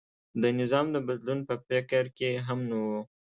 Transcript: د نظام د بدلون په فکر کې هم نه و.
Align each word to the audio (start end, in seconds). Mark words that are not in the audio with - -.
د 0.41 0.43
نظام 0.59 0.85
د 0.95 0.97
بدلون 1.07 1.39
په 1.49 1.55
فکر 1.67 2.03
کې 2.17 2.29
هم 2.47 2.59
نه 2.69 2.77
و. 2.85 2.87